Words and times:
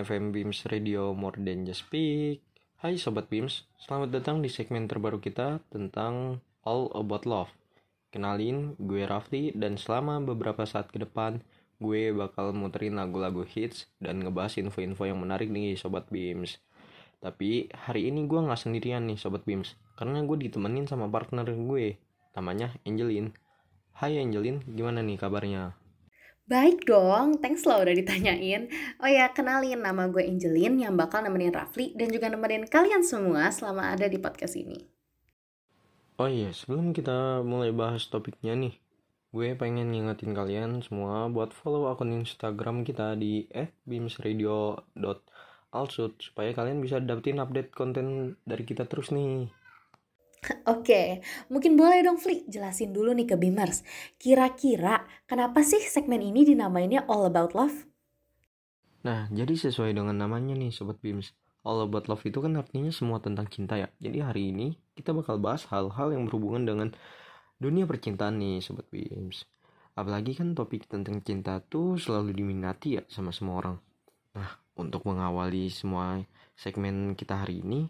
FM 0.03 0.35
Beams 0.35 0.67
Radio 0.67 1.15
More 1.15 1.39
Than 1.39 1.63
Just 1.63 1.87
Speak. 1.87 2.43
Hai 2.83 2.99
Sobat 2.99 3.31
Beams, 3.31 3.63
selamat 3.79 4.11
datang 4.11 4.43
di 4.43 4.51
segmen 4.51 4.83
terbaru 4.83 5.23
kita 5.23 5.63
tentang 5.71 6.43
All 6.67 6.91
About 6.91 7.23
Love. 7.23 7.55
Kenalin, 8.11 8.75
gue 8.75 9.07
Rafli 9.07 9.55
dan 9.55 9.79
selama 9.79 10.19
beberapa 10.19 10.67
saat 10.67 10.91
ke 10.91 10.99
depan 10.99 11.39
gue 11.81 12.13
bakal 12.13 12.53
muterin 12.53 12.93
lagu-lagu 12.93 13.41
hits 13.41 13.89
dan 13.97 14.21
ngebahas 14.21 14.61
info-info 14.61 15.09
yang 15.09 15.17
menarik 15.17 15.49
nih 15.49 15.73
Sobat 15.73 16.05
Beams. 16.13 16.61
Tapi 17.17 17.73
hari 17.73 18.13
ini 18.13 18.29
gue 18.29 18.37
gak 18.37 18.61
sendirian 18.61 19.09
nih 19.09 19.17
Sobat 19.17 19.41
Beams, 19.49 19.73
karena 19.97 20.21
gue 20.21 20.37
ditemenin 20.45 20.85
sama 20.85 21.09
partner 21.09 21.49
gue, 21.49 21.97
namanya 22.37 22.69
Angelin. 22.85 23.33
Hai 23.97 24.21
Angelin, 24.21 24.61
gimana 24.65 25.01
nih 25.01 25.17
kabarnya? 25.17 25.73
Baik 26.49 26.83
dong, 26.89 27.37
thanks 27.37 27.63
lo 27.69 27.79
udah 27.79 27.93
ditanyain. 27.93 28.65
Oh 28.97 29.05
ya, 29.05 29.29
kenalin 29.29 29.85
nama 29.85 30.09
gue 30.09 30.25
Angelin 30.25 30.81
yang 30.81 30.97
bakal 30.97 31.21
nemenin 31.21 31.53
Rafli 31.53 31.93
dan 31.93 32.09
juga 32.09 32.29
nemenin 32.29 32.65
kalian 32.65 33.05
semua 33.05 33.53
selama 33.53 33.93
ada 33.93 34.09
di 34.09 34.17
podcast 34.17 34.57
ini. 34.57 34.81
Oh 36.17 36.25
iya, 36.25 36.49
sebelum 36.49 36.93
kita 36.93 37.45
mulai 37.45 37.69
bahas 37.69 38.09
topiknya 38.09 38.57
nih, 38.57 38.80
gue 39.31 39.55
pengen 39.55 39.95
ngingetin 39.95 40.35
kalian 40.35 40.83
semua 40.83 41.31
buat 41.31 41.55
follow 41.55 41.87
akun 41.87 42.11
Instagram 42.11 42.83
kita 42.83 43.15
di 43.15 43.47
@bimsradio.alsut 43.87 46.13
supaya 46.19 46.51
kalian 46.51 46.83
bisa 46.83 46.99
dapetin 46.99 47.39
update 47.39 47.71
konten 47.71 48.35
dari 48.43 48.67
kita 48.67 48.83
terus 48.91 49.15
nih. 49.15 49.47
Oke, 50.73 51.21
mungkin 51.47 51.79
boleh 51.79 52.03
dong 52.03 52.19
Fli 52.19 52.43
jelasin 52.49 52.91
dulu 52.91 53.15
nih 53.15 53.29
ke 53.29 53.37
Beamers. 53.39 53.85
Kira-kira 54.19 55.07
kenapa 55.23 55.63
sih 55.63 55.79
segmen 55.79 56.19
ini 56.19 56.43
dinamainnya 56.43 57.07
All 57.07 57.23
About 57.29 57.55
Love? 57.55 57.87
Nah, 59.07 59.31
jadi 59.31 59.55
sesuai 59.55 59.95
dengan 59.95 60.17
namanya 60.17 60.57
nih 60.57 60.73
Sobat 60.75 60.99
Bims. 60.99 61.31
All 61.61 61.85
About 61.85 62.09
Love 62.09 62.25
itu 62.25 62.41
kan 62.41 62.57
artinya 62.57 62.89
semua 62.89 63.21
tentang 63.21 63.45
cinta 63.47 63.77
ya. 63.77 63.87
Jadi 64.01 64.19
hari 64.19 64.49
ini 64.49 64.73
kita 64.97 65.13
bakal 65.13 65.37
bahas 65.37 65.65
hal-hal 65.69 66.09
yang 66.13 66.25
berhubungan 66.25 66.65
dengan 66.65 66.89
dunia 67.61 67.85
percintaan 67.85 68.41
nih 68.41 68.57
Sobat 68.65 68.89
Bims. 68.89 69.45
Apalagi 69.93 70.33
kan 70.33 70.57
topik 70.57 70.89
tentang 70.89 71.21
cinta 71.21 71.61
tuh 71.61 72.01
selalu 72.01 72.33
diminati 72.33 72.97
ya 72.97 73.05
sama 73.05 73.29
semua 73.29 73.61
orang. 73.61 73.77
Nah, 74.33 74.49
untuk 74.81 75.05
mengawali 75.05 75.69
semua 75.69 76.17
segmen 76.57 77.13
kita 77.13 77.45
hari 77.45 77.61
ini, 77.61 77.85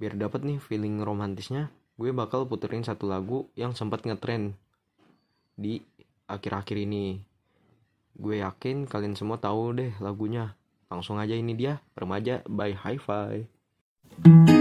biar 0.00 0.16
dapat 0.16 0.48
nih 0.48 0.56
feeling 0.56 1.04
romantisnya, 1.04 1.68
gue 2.00 2.08
bakal 2.16 2.48
puterin 2.48 2.80
satu 2.80 3.04
lagu 3.04 3.52
yang 3.52 3.76
sempat 3.76 4.00
ngetren 4.08 4.56
di 5.60 5.84
akhir-akhir 6.24 6.88
ini. 6.88 7.20
Gue 8.16 8.40
yakin 8.40 8.88
kalian 8.88 9.12
semua 9.12 9.36
tahu 9.36 9.76
deh 9.76 9.92
lagunya. 10.00 10.56
Langsung 10.88 11.20
aja 11.20 11.36
ini 11.36 11.52
dia, 11.52 11.84
Remaja 11.96 12.40
by 12.48 12.72
Hi-Fi. 12.76 13.36
Kita 14.24 14.51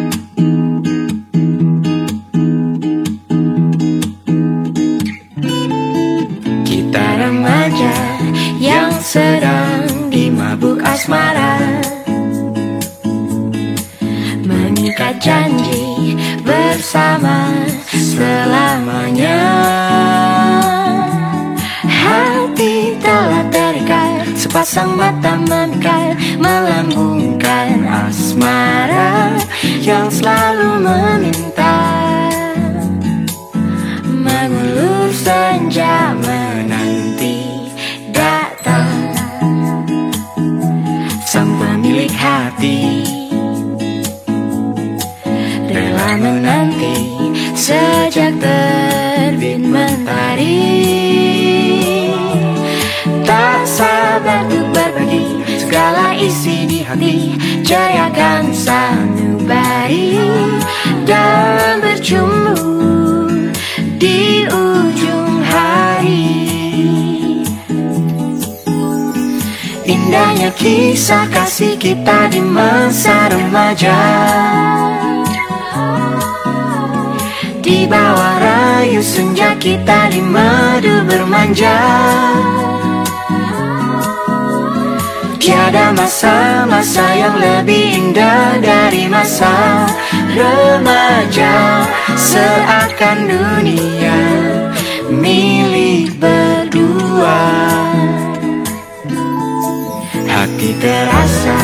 bersama 17.12 17.67
selamanya. 17.92 19.44
Hati 21.82 22.95
telah 23.02 23.44
terikat 23.52 24.32
Sepasang 24.38 24.95
mata 24.95 25.38
memikat 25.38 26.14
Melambungkan 26.38 27.83
asmara 27.89 29.38
Yang 29.82 30.22
selalu 30.22 30.70
meminta 30.82 31.61
terbit 48.42 49.62
mentari 49.62 50.82
Tak 53.22 53.64
sabar 53.70 54.50
untuk 54.50 54.66
berbagi 54.74 55.46
segala 55.62 56.18
isi 56.18 56.68
di 56.68 56.80
hati. 56.84 57.38
Jayakan 57.64 58.52
sanubari 58.52 60.20
dan 61.08 61.80
berjumpa 61.80 62.60
di 63.96 64.44
ujung 64.50 65.36
hari. 65.48 66.28
Indahnya 69.88 70.52
kisah 70.58 71.32
kasih 71.32 71.80
kita 71.80 72.28
di 72.28 72.44
masa 72.44 73.32
remaja 73.32 74.02
Di 77.71 77.87
bawah 77.87 78.36
rayu 78.36 78.99
senja 78.99 79.55
kita 79.55 80.11
di 80.11 80.20
madu 80.20 81.08
bermanja. 81.08 81.80
Tiada 85.39 85.95
masa-masa 85.95 87.05
yang 87.15 87.39
lebih 87.39 87.95
indah 87.95 88.60
dari 88.60 89.08
masa 89.08 89.87
remaja. 90.36 91.87
Seakan 92.20 93.31
dunia 93.31 94.20
milik 95.08 96.11
berdua. 96.20 97.39
Hati 100.27 100.76
terasa 100.76 101.60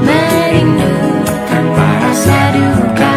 merindu 0.00 0.96
tanpa 1.52 1.88
rasa 2.00 2.38
duka 2.56 3.13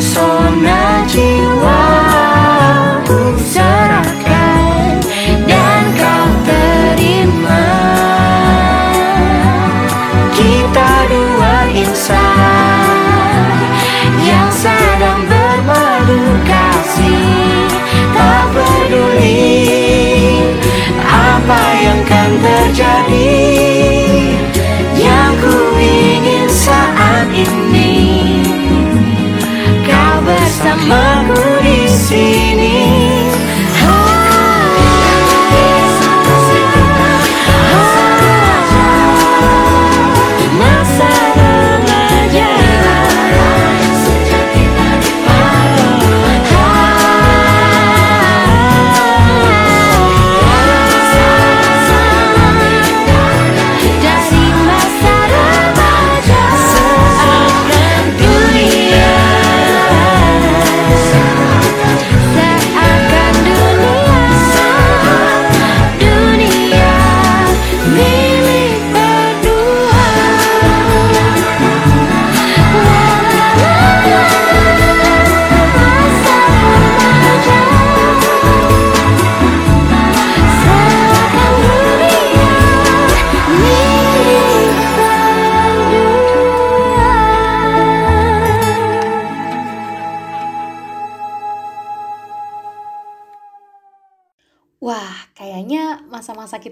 So. 0.00 0.35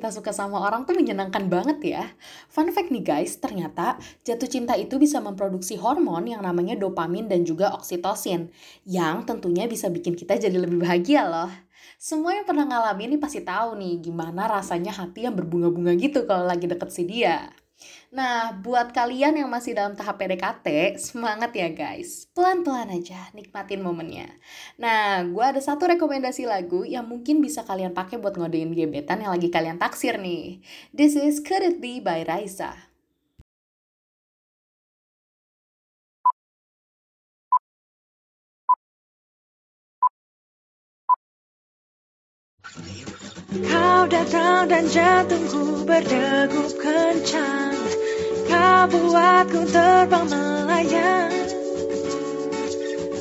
Kita 0.04 0.20
suka 0.20 0.36
sama 0.36 0.60
orang 0.60 0.84
tuh 0.84 0.92
menyenangkan 0.92 1.48
banget 1.48 1.80
ya. 1.80 2.04
Fun 2.52 2.68
fact 2.76 2.92
nih 2.92 3.00
guys, 3.00 3.40
ternyata 3.40 3.96
jatuh 4.20 4.44
cinta 4.44 4.76
itu 4.76 5.00
bisa 5.00 5.16
memproduksi 5.16 5.80
hormon 5.80 6.28
yang 6.28 6.44
namanya 6.44 6.76
dopamin 6.76 7.24
dan 7.24 7.48
juga 7.48 7.72
oksitosin, 7.72 8.52
yang 8.84 9.24
tentunya 9.24 9.64
bisa 9.64 9.88
bikin 9.88 10.12
kita 10.12 10.36
jadi 10.36 10.60
lebih 10.60 10.84
bahagia 10.84 11.24
loh. 11.24 11.48
Semua 11.96 12.36
yang 12.36 12.44
pernah 12.44 12.68
ngalamin 12.68 13.16
ini 13.16 13.18
pasti 13.18 13.40
tahu 13.40 13.80
nih 13.80 14.04
gimana 14.04 14.44
rasanya 14.44 14.92
hati 14.92 15.24
yang 15.24 15.40
berbunga-bunga 15.40 15.96
gitu 15.96 16.28
kalau 16.28 16.44
lagi 16.44 16.68
deket 16.68 16.92
si 16.92 17.08
dia. 17.08 17.48
Nah, 18.14 18.54
buat 18.62 18.94
kalian 18.94 19.34
yang 19.42 19.50
masih 19.50 19.74
dalam 19.74 19.98
tahap 19.98 20.16
PDKT, 20.22 20.96
semangat 21.02 21.50
ya 21.56 21.68
guys. 21.74 22.30
Pelan-pelan 22.30 22.94
aja, 22.94 23.30
nikmatin 23.34 23.82
momennya. 23.82 24.30
Nah, 24.78 25.26
gue 25.26 25.44
ada 25.44 25.58
satu 25.58 25.90
rekomendasi 25.90 26.46
lagu 26.46 26.86
yang 26.86 27.06
mungkin 27.10 27.42
bisa 27.42 27.66
kalian 27.66 27.90
pakai 27.90 28.22
buat 28.22 28.38
ngodein 28.38 28.70
gebetan 28.70 29.22
yang 29.22 29.34
lagi 29.34 29.50
kalian 29.50 29.82
taksir 29.82 30.14
nih. 30.22 30.62
This 30.94 31.18
is 31.18 31.42
Could 31.42 31.66
It 31.66 31.76
Be 31.82 31.98
by 31.98 32.22
Raisa. 32.22 32.94
Kau 43.54 44.02
datang 44.10 44.66
dan 44.66 44.90
jantungku 44.90 45.86
berdegup 45.86 46.74
kencang. 46.74 47.78
Kau 48.50 48.82
buatku 48.90 49.60
terbang 49.70 50.26
melayang. 50.26 51.30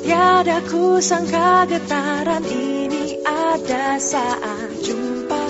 Tiada 0.02 0.58
ku 0.66 0.98
sangka 0.98 1.70
getaran 1.70 2.42
ini 2.50 3.22
ada 3.22 4.02
saat 4.02 4.74
jumpa 4.82 5.44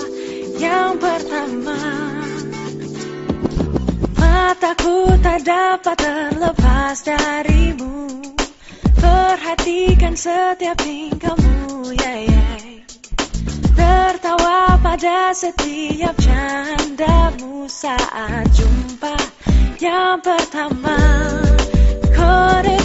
yang 0.60 1.00
pertama. 1.00 1.80
Mataku 4.20 5.16
tak 5.24 5.48
dapat 5.48 5.96
terlepas 5.96 6.96
darimu. 7.08 8.20
Perhatikan 9.00 10.12
setiap 10.12 10.76
tingkahmu, 10.76 11.88
yeah, 11.96 12.20
yeah. 12.28 12.53
Tertawa 13.74 14.78
pada 14.80 15.34
setiap 15.34 16.14
candamu 16.18 17.66
saat 17.66 18.46
jumpa 18.54 19.14
yang 19.82 20.22
pertama. 20.22 20.98
Could 22.14 22.83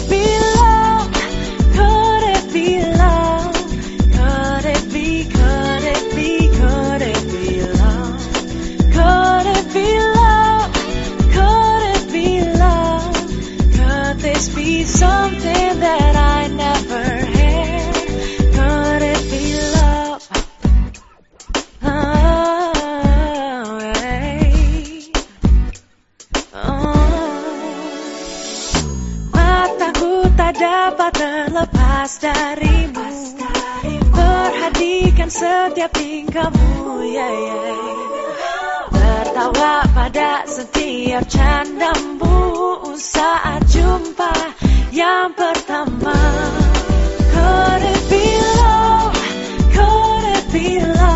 darimu 32.20 33.08
Perhatikan 34.12 35.32
setiap 35.32 35.90
tingkahmu 35.96 37.00
yeah, 37.08 37.32
yeah. 37.32 37.74
Tertawa 38.92 39.88
pada 39.88 40.44
setiap 40.44 41.24
candamu 41.24 42.36
Saat 43.00 43.64
jumpa 43.72 44.32
yang 44.92 45.32
pertama 45.32 46.16
Could 47.32 47.82
it 47.88 48.02
be 48.12 48.26
love? 48.60 49.16
Could 49.72 50.24
it 50.28 50.44
be 50.52 50.68
love? 50.84 51.09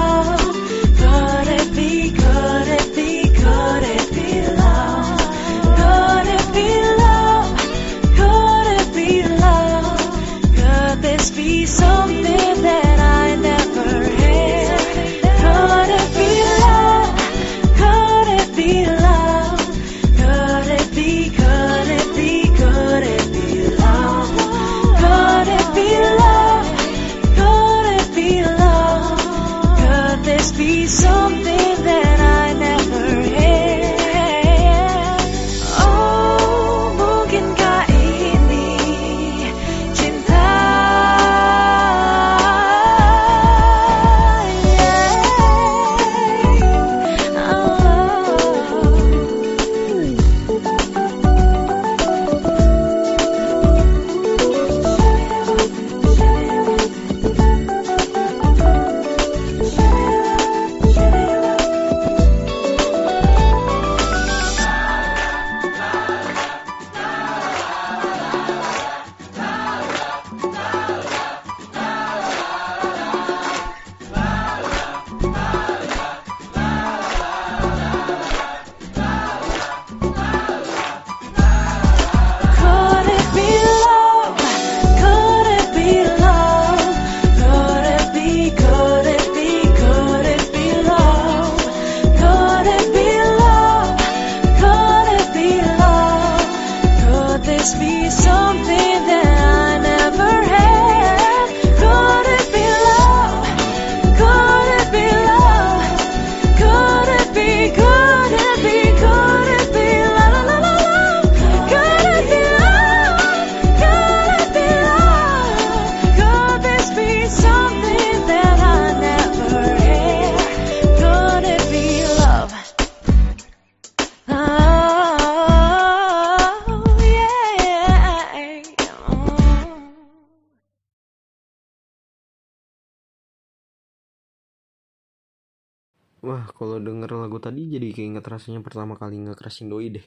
Wah, 136.25 136.45
kalau 136.59 136.77
denger 136.87 137.11
lagu 137.23 137.39
tadi 137.47 137.63
jadi 137.75 137.89
keinget 137.97 138.25
rasanya 138.35 138.61
pertama 138.67 138.95
kali 139.01 139.17
ngekerasin 139.25 139.69
doi 139.73 139.87
deh. 139.97 140.07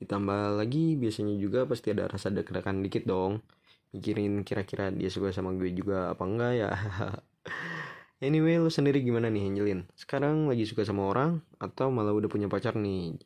Ditambah 0.00 0.40
lagi 0.58 0.84
biasanya 1.02 1.34
juga 1.44 1.60
pasti 1.70 1.88
ada 1.94 2.04
rasa 2.14 2.28
deg-degan 2.36 2.78
dikit 2.84 3.04
dong. 3.12 3.32
Mikirin 3.92 4.32
kira-kira 4.48 4.84
dia 4.98 5.10
suka 5.14 5.28
sama 5.36 5.50
gue 5.60 5.70
juga 5.80 5.96
apa 6.12 6.24
enggak 6.30 6.52
ya. 6.62 6.70
anyway, 8.26 8.56
lu 8.62 8.70
sendiri 8.72 8.98
gimana 9.04 9.28
nih 9.34 9.44
Angelin? 9.48 9.80
Sekarang 10.02 10.36
lagi 10.50 10.64
suka 10.70 10.82
sama 10.88 11.02
orang 11.12 11.30
atau 11.60 11.86
malah 11.96 12.14
udah 12.18 12.28
punya 12.32 12.48
pacar 12.52 12.74
nih? 12.84 13.20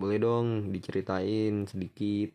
Boleh 0.00 0.18
dong 0.24 0.46
diceritain 0.74 1.54
sedikit. 1.70 2.30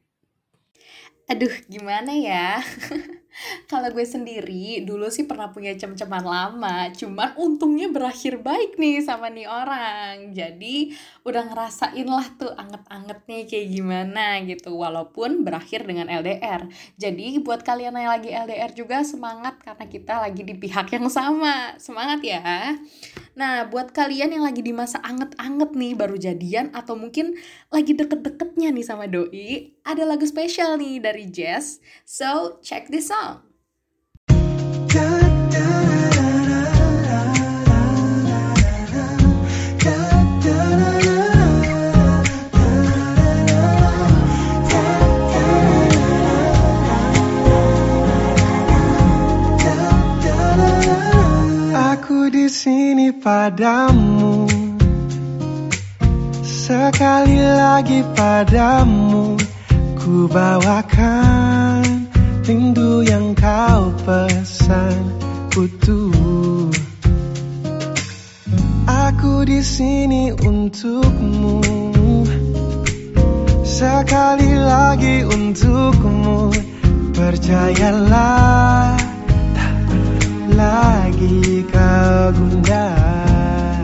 Aduh, 1.32 1.52
gimana 1.68 2.12
ya? 2.16 2.62
Kalau 3.70 3.92
gue 3.94 4.06
sendiri, 4.08 4.82
dulu 4.88 5.12
sih 5.14 5.28
pernah 5.28 5.52
punya 5.54 5.76
cem-ceman 5.78 6.26
lama, 6.26 6.90
cuman 6.96 7.38
untungnya 7.38 7.92
berakhir 7.92 8.42
baik 8.42 8.80
nih 8.82 9.04
sama 9.04 9.30
nih 9.30 9.46
orang. 9.46 10.34
Jadi 10.34 10.96
udah 11.28 11.44
ngerasain 11.52 12.08
lah 12.08 12.26
tuh 12.40 12.50
anget-angetnya 12.56 13.46
kayak 13.46 13.68
gimana 13.70 14.42
gitu, 14.48 14.74
walaupun 14.74 15.44
berakhir 15.46 15.86
dengan 15.86 16.10
LDR. 16.10 16.66
Jadi 16.98 17.38
buat 17.44 17.62
kalian 17.62 17.94
yang 17.94 18.12
lagi 18.14 18.30
LDR 18.34 18.72
juga 18.74 19.04
semangat 19.06 19.60
karena 19.62 19.86
kita 19.86 20.14
lagi 20.24 20.42
di 20.42 20.56
pihak 20.58 20.90
yang 20.96 21.06
sama. 21.12 21.76
Semangat 21.78 22.24
ya. 22.24 22.74
Nah, 23.38 23.70
buat 23.70 23.94
kalian 23.94 24.34
yang 24.34 24.44
lagi 24.48 24.66
di 24.66 24.74
masa 24.74 24.98
anget-anget 25.06 25.78
nih, 25.78 25.94
baru 25.94 26.18
jadian 26.18 26.74
atau 26.74 26.98
mungkin 26.98 27.38
lagi 27.70 27.94
deket-deketnya 27.94 28.74
nih 28.74 28.86
sama 28.86 29.06
doi, 29.06 29.78
ada 29.86 30.04
lagu 30.10 30.26
spesial 30.26 30.82
nih 30.82 30.98
dari 30.98 31.30
Jess. 31.30 31.78
So, 32.02 32.58
check 32.66 32.90
this 32.90 33.14
song. 33.14 33.27
Di 52.28 52.56
sini 52.56 53.12
padamu. 53.12 54.48
Sekali 56.44 57.40
lagi 57.44 58.00
padamu 58.16 59.36
Ku 60.00 60.32
bawakan 60.32 61.57
rindu 62.48 63.04
yang 63.04 63.36
kau 63.36 63.92
pesan 64.08 65.20
utuh 65.52 66.72
Aku 68.88 69.44
di 69.44 69.60
sini 69.60 70.32
untukmu. 70.32 71.60
Sekali 73.68 74.56
lagi 74.56 75.28
untukmu. 75.28 76.56
Percayalah 77.12 78.96
tak 79.52 79.80
lagi 80.56 81.66
kau 81.68 82.32
gundah 82.32 83.84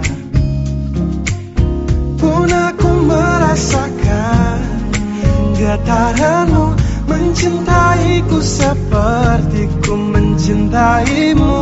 Pun 2.16 2.48
aku 2.48 2.90
merasakan 3.10 4.62
getaranmu 5.58 6.83
Mencintaiku 7.34 8.46
seperti 8.46 9.66
ku 9.82 9.98
mencintaimu. 9.98 11.58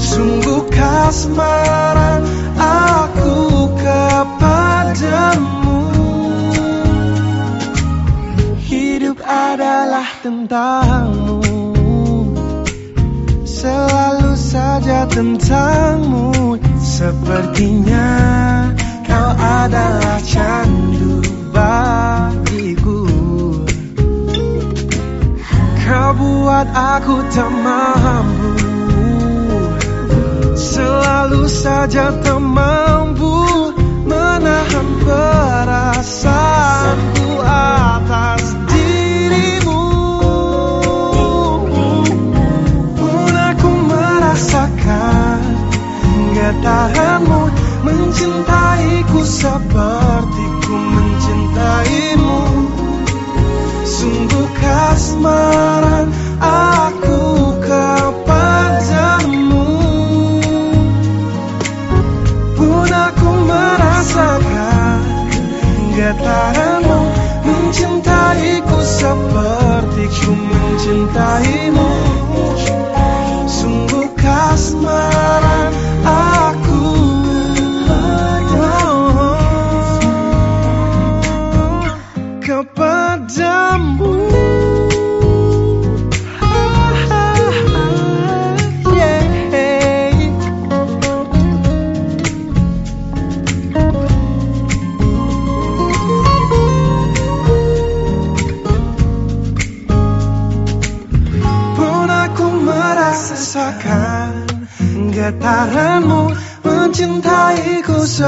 Sungguh 0.00 0.64
kasmaran 0.72 2.24
aku 2.56 3.68
kepadamu. 3.76 5.84
Hidup 8.64 9.20
adalah 9.28 10.08
tentangmu. 10.24 11.44
Selalu 13.44 14.32
saja 14.40 15.04
tentangmu. 15.04 16.56
Sepertinya 16.80 18.08
kau 19.04 19.30
adalah 19.36 20.16
candu 20.24 21.20
bagiku 21.52 22.43
buat 26.18 26.66
aku 26.72 27.22
tak 27.34 27.50
mampu. 27.50 28.50
Selalu 30.54 31.50
saja 31.50 32.14
tak 32.22 32.38
mampu 32.38 33.34
Menahan 34.04 34.88
perasaanku 35.00 37.40
atas 37.40 38.52
dirimu. 38.68 39.80
Pun 43.00 43.32
aku 43.32 43.72
merasakan 43.88 45.40
Getaranmu 46.36 47.48
Mencintaiku 47.84 49.20
seperti 49.24 50.44
ku 50.68 50.76
mencintaimu. 50.76 52.40
Sungguh 53.84 54.48
kasmaran 54.60 55.73
getaranmu 66.14 66.98
Mencintaiku 67.44 68.78
seperti 68.80 70.04
ku 70.22 70.32
mencintaimu. 70.32 71.90
Sungguh 73.44 74.08
kasmaran 74.16 75.53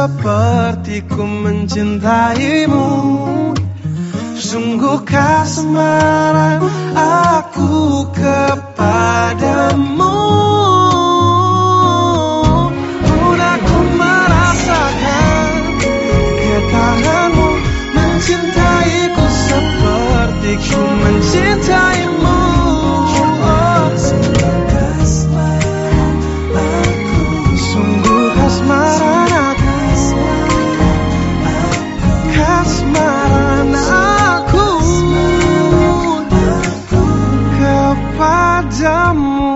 Mencintaiku 0.07 0.23
seperti 0.23 1.03
ku 1.11 1.23
mencintaimu. 1.27 2.87
Sungguh 4.39 5.03
kasmaran 5.03 6.25
Kepadamu 38.76 39.56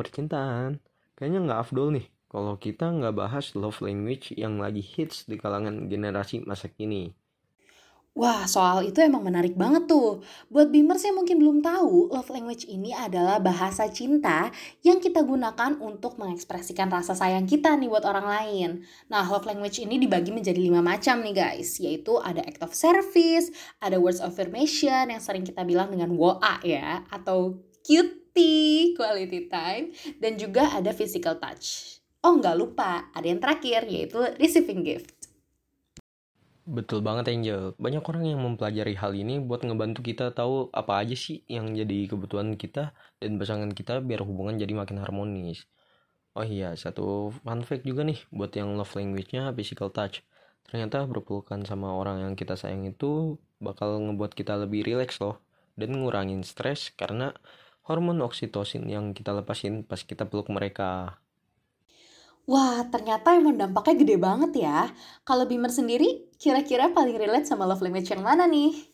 percintaan, 0.00 0.80
kayaknya 1.20 1.44
nggak 1.44 1.60
afdol 1.68 1.92
nih 1.92 2.08
kalau 2.30 2.54
kita 2.54 2.94
nggak 2.94 3.18
bahas 3.18 3.58
love 3.58 3.82
language 3.82 4.30
yang 4.38 4.62
lagi 4.62 4.78
hits 4.78 5.26
di 5.26 5.34
kalangan 5.34 5.90
generasi 5.90 6.46
masa 6.46 6.70
kini. 6.70 7.10
Wah, 8.10 8.42
soal 8.50 8.90
itu 8.90 8.98
emang 8.98 9.22
menarik 9.22 9.54
banget 9.54 9.86
tuh. 9.86 10.18
Buat 10.50 10.74
Beamers 10.74 11.06
yang 11.06 11.22
mungkin 11.22 11.38
belum 11.38 11.62
tahu, 11.62 12.10
love 12.10 12.26
language 12.34 12.66
ini 12.66 12.90
adalah 12.90 13.38
bahasa 13.38 13.86
cinta 13.86 14.50
yang 14.82 14.98
kita 14.98 15.22
gunakan 15.22 15.78
untuk 15.78 16.18
mengekspresikan 16.18 16.90
rasa 16.90 17.14
sayang 17.14 17.46
kita 17.46 17.70
nih 17.78 17.86
buat 17.86 18.02
orang 18.02 18.26
lain. 18.26 18.70
Nah, 19.06 19.22
love 19.30 19.46
language 19.46 19.78
ini 19.86 19.98
dibagi 20.02 20.34
menjadi 20.34 20.58
lima 20.58 20.82
macam 20.82 21.22
nih 21.22 21.34
guys, 21.38 21.78
yaitu 21.78 22.18
ada 22.18 22.42
act 22.42 22.58
of 22.66 22.74
service, 22.74 23.54
ada 23.78 24.02
words 24.02 24.18
of 24.18 24.34
affirmation 24.34 25.14
yang 25.14 25.22
sering 25.22 25.46
kita 25.46 25.62
bilang 25.62 25.94
dengan 25.94 26.10
WOA 26.10 26.66
ya, 26.66 27.06
atau 27.14 27.62
cutie, 27.86 28.19
quality 28.94 29.48
time, 29.48 29.96
dan 30.20 30.36
juga 30.36 30.68
ada 30.76 30.92
physical 30.92 31.40
touch. 31.40 31.98
Oh, 32.20 32.36
nggak 32.36 32.56
lupa, 32.60 33.08
ada 33.16 33.24
yang 33.24 33.40
terakhir, 33.40 33.88
yaitu 33.88 34.20
receiving 34.36 34.84
gift. 34.84 35.20
Betul 36.70 37.02
banget 37.02 37.34
Angel. 37.34 37.74
Banyak 37.80 38.04
orang 38.06 38.24
yang 38.30 38.40
mempelajari 38.46 38.94
hal 38.94 39.16
ini 39.16 39.42
buat 39.42 39.66
ngebantu 39.66 40.06
kita 40.06 40.30
tahu 40.30 40.70
apa 40.70 41.02
aja 41.02 41.16
sih 41.18 41.42
yang 41.50 41.74
jadi 41.74 42.06
kebutuhan 42.06 42.54
kita 42.54 42.94
dan 43.18 43.40
pasangan 43.40 43.74
kita 43.74 43.98
biar 44.04 44.22
hubungan 44.22 44.54
jadi 44.54 44.70
makin 44.78 45.02
harmonis. 45.02 45.66
Oh 46.38 46.46
iya, 46.46 46.78
satu 46.78 47.34
fun 47.42 47.66
fact 47.66 47.82
juga 47.82 48.06
nih 48.06 48.22
buat 48.30 48.54
yang 48.54 48.78
love 48.78 48.94
language-nya 48.94 49.50
physical 49.50 49.90
touch. 49.90 50.22
Ternyata 50.68 51.10
berpelukan 51.10 51.66
sama 51.66 51.90
orang 51.90 52.22
yang 52.22 52.34
kita 52.38 52.54
sayang 52.54 52.86
itu 52.86 53.34
bakal 53.58 53.98
ngebuat 53.98 54.38
kita 54.38 54.54
lebih 54.62 54.86
rileks 54.86 55.18
loh 55.18 55.42
dan 55.74 55.98
ngurangin 55.98 56.46
stres 56.46 56.94
karena 56.94 57.34
hormon 57.90 58.22
oksitosin 58.28 58.86
yang 58.94 59.04
kita 59.18 59.30
lepasin 59.38 59.74
pas 59.88 60.00
kita 60.10 60.24
peluk 60.30 60.48
mereka. 60.56 61.18
Wah, 62.50 62.82
ternyata 62.92 63.28
emang 63.38 63.56
dampaknya 63.62 63.94
gede 64.02 64.16
banget 64.26 64.52
ya. 64.66 64.78
Kalau 65.28 65.44
Bimer 65.50 65.70
sendiri, 65.78 66.08
kira-kira 66.42 66.90
paling 66.96 67.16
relate 67.22 67.46
sama 67.46 67.64
love 67.68 67.82
language 67.84 68.10
yang 68.10 68.22
mana 68.26 68.44
nih? 68.50 68.89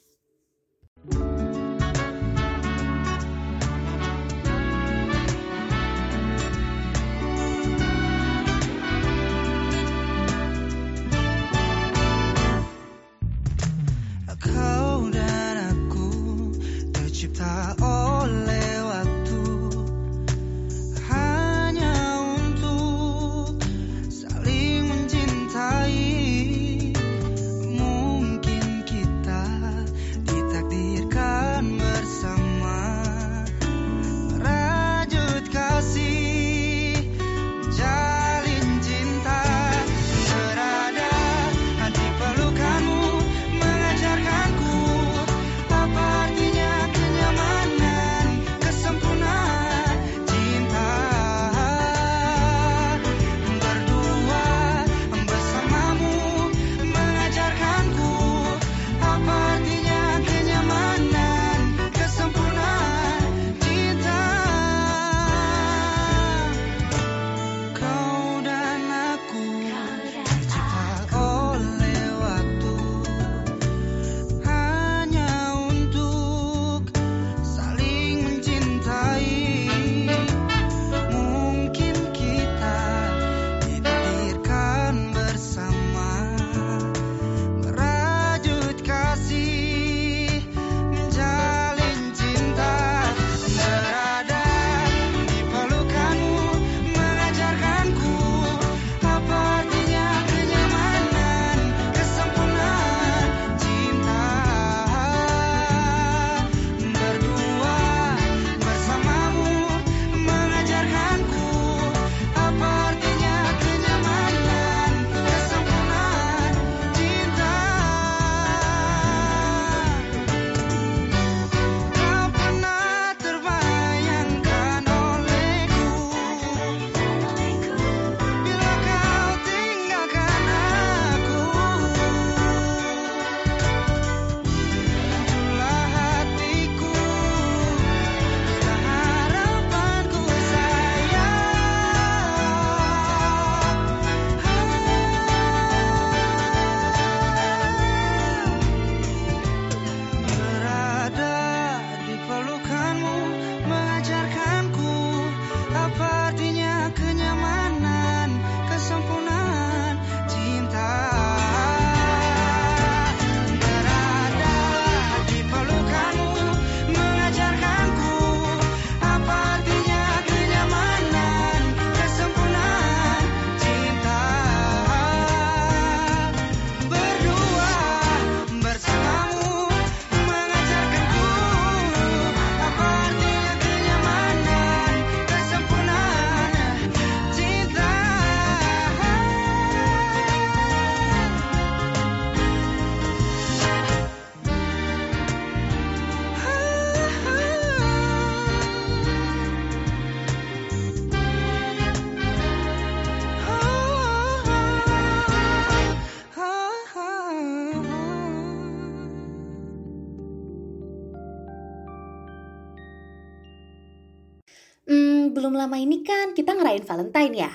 Hmm, 215.67 215.75
belum 215.75 215.83
lama 215.83 215.83
ini 215.83 216.07
kan 216.07 216.27
kita 216.39 216.51
ngerayain 216.55 216.87
Valentine 216.87 217.35
ya. 217.35 217.53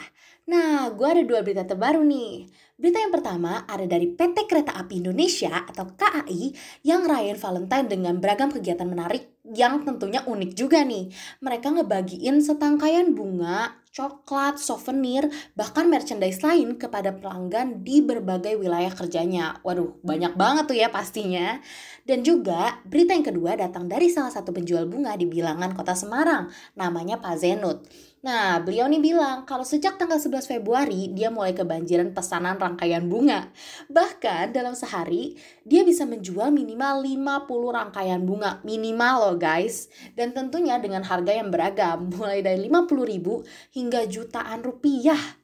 Nah, 0.52 0.92
gue 0.92 1.08
ada 1.08 1.24
dua 1.24 1.40
berita 1.48 1.64
terbaru 1.64 2.04
nih. 2.04 2.52
Berita 2.82 2.98
yang 2.98 3.14
pertama 3.14 3.62
ada 3.70 3.86
dari 3.86 4.10
PT 4.10 4.50
Kereta 4.50 4.74
Api 4.74 5.06
Indonesia 5.06 5.54
atau 5.54 5.94
KAI 5.94 6.50
yang 6.82 7.06
ngerayain 7.06 7.38
Valentine 7.38 7.86
dengan 7.86 8.18
beragam 8.18 8.50
kegiatan 8.50 8.90
menarik 8.90 9.38
yang 9.46 9.86
tentunya 9.86 10.26
unik 10.26 10.52
juga 10.58 10.82
nih. 10.82 11.14
Mereka 11.46 11.78
ngebagiin 11.78 12.42
setangkaian 12.42 13.14
bunga, 13.14 13.78
coklat, 13.94 14.58
souvenir, 14.58 15.30
bahkan 15.54 15.94
merchandise 15.94 16.42
lain 16.42 16.82
kepada 16.82 17.14
pelanggan 17.14 17.86
di 17.86 18.02
berbagai 18.02 18.58
wilayah 18.58 18.90
kerjanya. 18.90 19.62
Waduh, 19.62 20.02
banyak 20.02 20.34
banget 20.34 20.66
tuh 20.66 20.78
ya 20.82 20.90
pastinya. 20.90 21.62
Dan 22.02 22.26
juga 22.26 22.82
berita 22.82 23.14
yang 23.14 23.30
kedua 23.30 23.62
datang 23.62 23.86
dari 23.86 24.10
salah 24.10 24.34
satu 24.34 24.50
penjual 24.50 24.90
bunga 24.90 25.14
di 25.14 25.30
bilangan 25.30 25.78
kota 25.78 25.94
Semarang, 25.94 26.50
namanya 26.74 27.22
Pak 27.22 27.36
Zenut. 27.38 27.86
Nah, 28.22 28.62
beliau 28.62 28.86
nih 28.86 29.02
bilang 29.02 29.50
kalau 29.50 29.66
sejak 29.66 29.98
tanggal 29.98 30.22
11 30.22 30.46
Februari 30.46 31.10
dia 31.10 31.34
mulai 31.34 31.58
kebanjiran 31.58 32.14
pesanan 32.14 32.54
rangkaian 32.62 33.10
bunga. 33.10 33.50
Bahkan 33.90 34.54
dalam 34.54 34.78
sehari 34.78 35.42
dia 35.66 35.82
bisa 35.82 36.06
menjual 36.06 36.54
minimal 36.54 37.02
50 37.02 37.50
rangkaian 37.50 38.22
bunga. 38.22 38.62
Minimal 38.62 39.16
loh 39.26 39.36
guys. 39.42 39.90
Dan 40.14 40.38
tentunya 40.38 40.78
dengan 40.78 41.02
harga 41.02 41.34
yang 41.34 41.50
beragam. 41.50 42.08
Mulai 42.14 42.46
dari 42.46 42.70
50 42.70 43.10
ribu 43.10 43.42
hingga 43.74 44.06
jutaan 44.06 44.62
rupiah. 44.62 45.42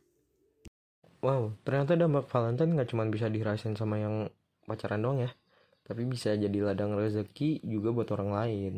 Wow, 1.25 1.57
ternyata 1.65 1.97
dampak 1.97 2.29
Valentine 2.29 2.77
nggak 2.77 2.93
cuma 2.93 3.09
bisa 3.09 3.25
dirasain 3.25 3.73
sama 3.73 3.97
yang 3.97 4.29
pacaran 4.69 5.01
doang 5.01 5.25
ya, 5.25 5.33
tapi 5.81 6.05
bisa 6.05 6.37
jadi 6.37 6.61
ladang 6.61 6.93
rezeki 6.93 7.65
juga 7.65 7.89
buat 7.89 8.13
orang 8.13 8.29
lain. 8.37 8.73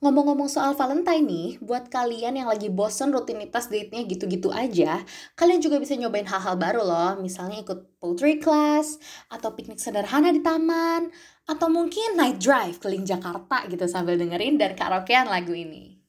Ngomong-ngomong 0.00 0.48
soal 0.48 0.72
Valentine 0.80 1.24
nih, 1.28 1.50
buat 1.60 1.92
kalian 1.92 2.40
yang 2.40 2.48
lagi 2.48 2.72
bosen 2.72 3.12
rutinitas 3.12 3.68
date-nya 3.68 4.08
gitu-gitu 4.08 4.48
aja, 4.48 5.04
kalian 5.36 5.60
juga 5.60 5.76
bisa 5.76 5.92
nyobain 5.92 6.24
hal-hal 6.24 6.56
baru 6.56 6.80
loh. 6.80 7.12
Misalnya 7.20 7.60
ikut 7.60 8.00
poetry 8.00 8.40
class, 8.40 8.96
atau 9.28 9.52
piknik 9.52 9.76
sederhana 9.76 10.32
di 10.32 10.40
taman, 10.40 11.12
atau 11.44 11.68
mungkin 11.68 12.16
night 12.16 12.40
drive 12.40 12.80
keliling 12.80 13.04
Jakarta 13.04 13.68
gitu 13.68 13.84
sambil 13.84 14.16
dengerin 14.16 14.56
dan 14.56 14.72
karaokean 14.72 15.28
lagu 15.28 15.52
ini. 15.52 16.00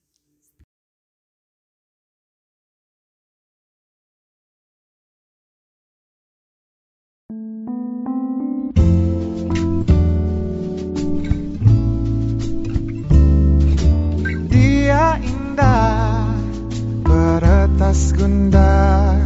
Dia 7.32 7.90
Peretas 17.82 18.13
gundah 18.13 19.17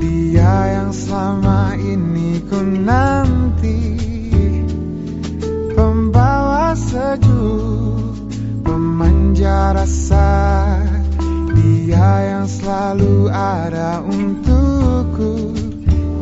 Dia 0.00 0.56
yang 0.72 0.88
selama 0.88 1.76
ini 1.76 2.40
ku 2.48 2.64
nanti. 2.64 3.76
Pembawa 5.76 6.72
sejuk 6.72 8.24
Pemanja 8.64 9.76
rasa 9.76 10.32
Dia 11.52 12.08
yang 12.32 12.48
selalu 12.48 13.28
ada 13.28 14.00
untukku. 14.00 15.52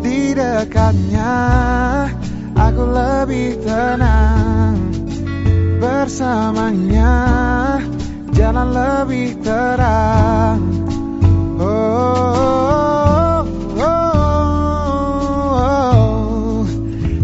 Di 0.03 0.35
dekatnya 0.35 1.31
Aku 2.59 2.91
lebih 2.91 3.63
tenang 3.63 4.83
Bersamanya. 5.79 7.15
Jalan 8.35 8.69
lebih 8.75 9.39
terang. 9.47 10.92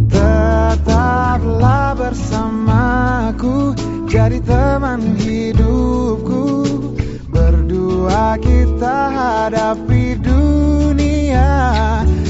Tetaplah 0.09 1.97
bersamaku, 1.97 3.73
jadi 4.09 4.39
teman 4.45 5.17
hidupku. 5.21 6.65
Berdua 7.29 8.37
kita 8.41 8.97
hadapi 9.13 10.17
dunia. 10.21 11.51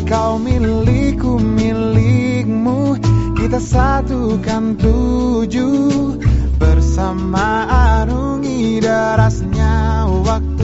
Kau 0.08 0.40
milikku, 0.40 1.38
milikmu, 1.38 2.98
kita 3.38 3.62
satukan 3.62 4.74
tujuh 4.80 6.18
bersama 6.58 7.70
arungi 7.70 8.82
derasnya 8.82 10.10
waktu 10.26 10.57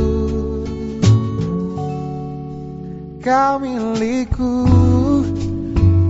Kau 3.24 3.56
milikku, 3.56 4.68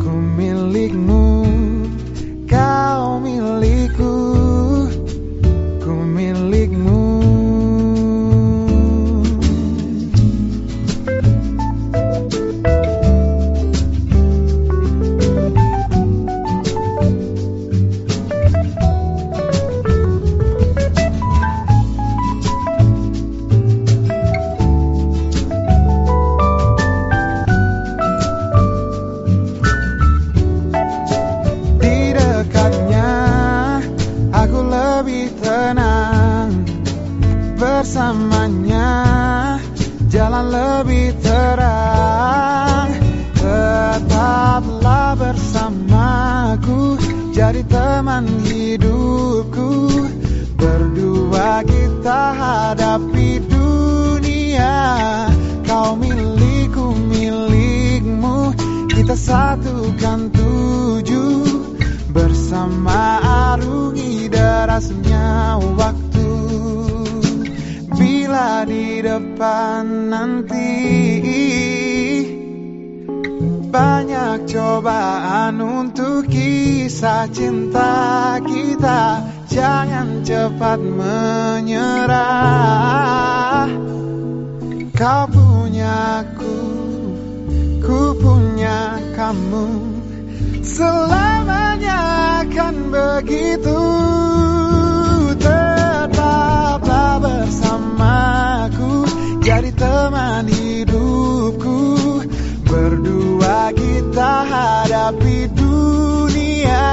ku 0.03 0.13
milikmu. 0.35 1.47
Kau 2.51 3.23
milikku, 3.23 4.15
ku 5.79 5.95
milikmu 5.95 7.04
hidupku. 48.23 49.91
Berdua 50.55 51.67
kita 51.67 52.21
hadapi 52.39 53.43
dunia. 53.51 54.77
Kau 55.67 55.99
milikku, 55.99 56.95
milikmu. 57.11 58.55
Kita 58.87 59.19
satukan 59.19 60.31
tujuh. 60.31 61.43
Bersama 62.15 63.19
arungi 63.51 64.31
derasnya 64.31 65.59
waktu. 65.75 66.31
Bila 67.99 68.63
di 68.63 69.03
depan 69.03 70.15
nanti 70.15 71.14
banyak 73.75 74.47
cobaan 74.47 75.59
untuk 75.59 76.31
kisah 76.31 77.27
cinta 77.35 78.39
kita. 78.39 79.27
Jangan 79.51 80.23
cepat 80.23 80.79
menyerah. 80.79 82.15
Kau 84.95 85.27
punya 85.27 86.23
aku, 86.23 86.59
ku 87.83 88.15
punya 88.15 88.95
kamu 89.19 89.91
Selamanya 90.63 91.99
akan 92.47 92.75
begitu. 92.95 93.83
Tetaplah 95.39 97.19
bersamaku. 97.19 99.05
Jadi 99.43 99.71
teman 99.75 100.47
hidupku 100.47 101.74
kita 104.15 104.47
hadapi 104.47 105.51
dunia. 105.59 106.87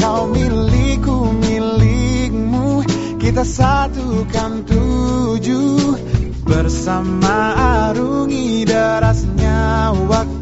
Kau 0.00 0.24
milikku, 0.32 1.36
milikmu. 1.36 2.80
Kita 3.20 3.44
satukan 3.44 4.64
tujuh. 4.64 6.00
Bersama 6.48 7.52
arungi 7.92 8.64
derasnya 8.64 9.92
waktu 10.08 10.39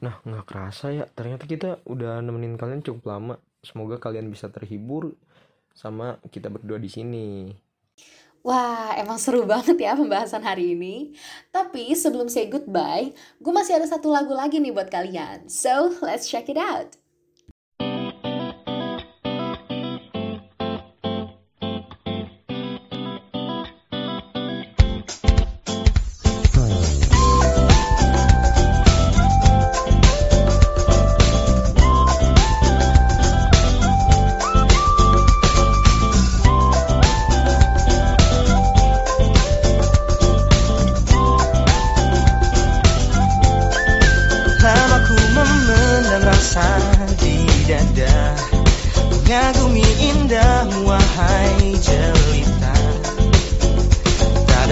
Nah, 0.00 0.16
nggak 0.24 0.48
kerasa 0.48 0.96
ya, 0.96 1.04
ternyata 1.12 1.44
kita 1.44 1.84
udah 1.84 2.24
nemenin 2.24 2.56
kalian 2.56 2.80
cukup 2.80 3.04
lama. 3.12 3.34
Semoga 3.60 4.00
kalian 4.00 4.32
bisa 4.32 4.48
terhibur 4.48 5.12
sama 5.76 6.16
kita 6.32 6.48
berdua 6.48 6.80
di 6.80 6.88
sini. 6.88 7.52
Wah, 8.40 8.96
emang 8.96 9.20
seru 9.20 9.44
banget 9.44 9.76
ya 9.76 9.92
pembahasan 9.92 10.40
hari 10.40 10.72
ini. 10.72 11.12
Tapi 11.52 11.92
sebelum 11.92 12.32
say 12.32 12.48
goodbye, 12.48 13.12
gue 13.36 13.52
masih 13.52 13.76
ada 13.76 13.84
satu 13.84 14.08
lagu 14.08 14.32
lagi 14.32 14.56
nih 14.56 14.72
buat 14.72 14.88
kalian. 14.88 15.52
So, 15.52 15.92
let's 16.00 16.24
check 16.24 16.48
it 16.48 16.56
out. 16.56 16.96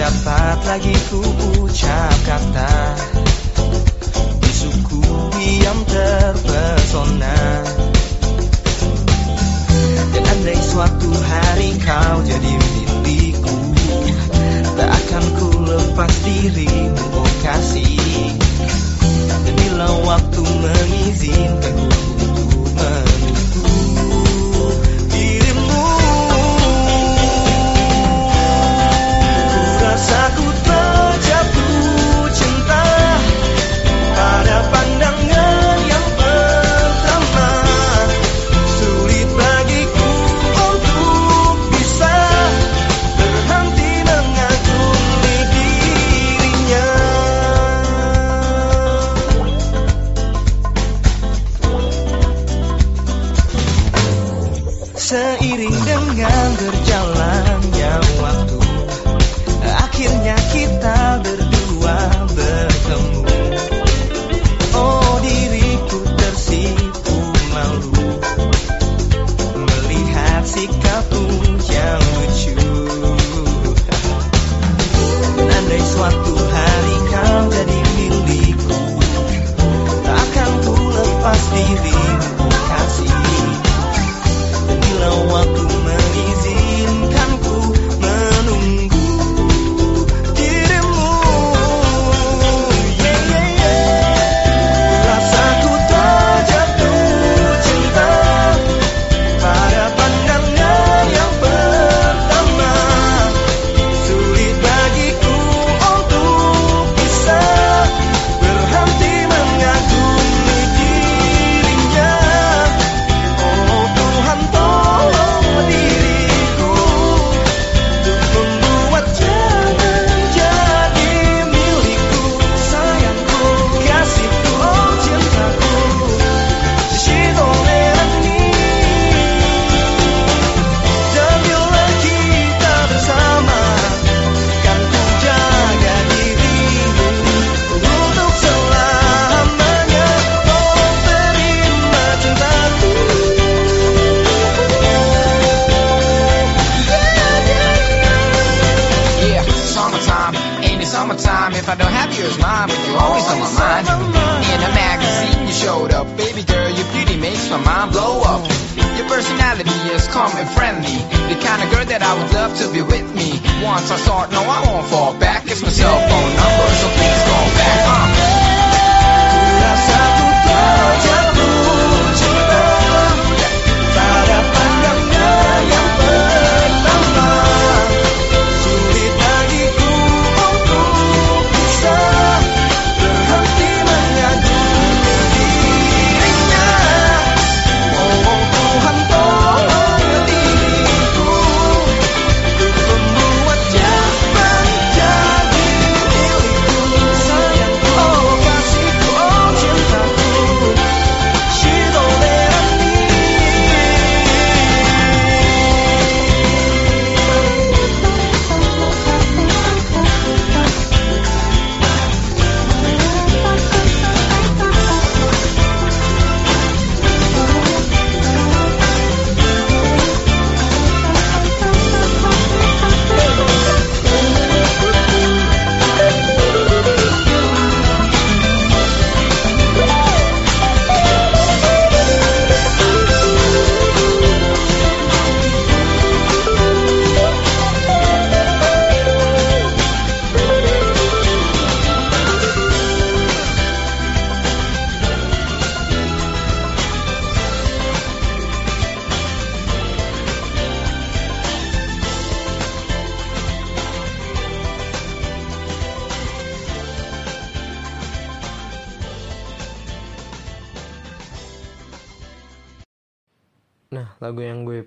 dapat 0.09 0.57
lagi 0.65 0.95
ku 1.13 1.21
ucap 1.61 2.17
kata. 2.25 2.73
Bisuku 4.41 5.05
diam 5.37 5.79
terpesona. 5.85 7.37
Dan 10.09 10.23
andai 10.25 10.57
suatu 10.57 11.13
hari 11.13 11.77
kau 11.85 12.25
jadi 12.25 12.51
milikku 13.05 13.57
Tak 14.81 14.89
akan 14.89 15.25
ku 15.37 15.49
lepas 15.61 16.13
dirimu 16.25 17.05
oh 17.13 17.29
kasih. 17.45 18.33
Dan 19.29 19.53
bila 19.61 19.93
waktu 20.09 20.41
mengizinkan 20.41 21.75
ku 21.85 22.25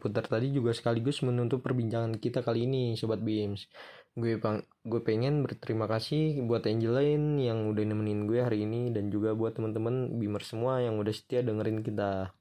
putar 0.02 0.26
tadi 0.26 0.50
juga 0.50 0.74
sekaligus 0.74 1.22
menutup 1.22 1.62
perbincangan 1.62 2.18
kita 2.18 2.42
kali 2.42 2.66
ini, 2.66 2.98
Sobat 2.98 3.22
Beams. 3.22 3.70
Gue 4.18 4.36
pang 4.42 4.58
gue 4.82 4.98
pengen 5.00 5.46
berterima 5.46 5.86
kasih 5.86 6.42
buat 6.42 6.66
Angeline 6.66 7.38
yang 7.38 7.70
udah 7.70 7.84
nemenin 7.86 8.26
gue 8.26 8.42
hari 8.42 8.66
ini 8.66 8.90
dan 8.90 9.14
juga 9.14 9.38
buat 9.38 9.54
teman-teman 9.54 10.18
Beamer 10.18 10.42
semua 10.42 10.82
yang 10.82 10.98
udah 10.98 11.14
setia 11.14 11.46
dengerin 11.46 11.86
kita. 11.86 12.34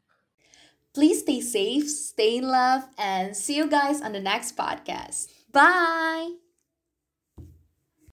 Please 0.91 1.23
stay 1.23 1.39
safe, 1.39 1.87
stay 1.87 2.43
in 2.43 2.51
love, 2.51 2.83
and 2.99 3.31
see 3.31 3.55
you 3.55 3.69
guys 3.69 4.03
on 4.03 4.11
the 4.11 4.19
next 4.19 4.59
podcast. 4.59 5.31
Bye! 5.55 6.50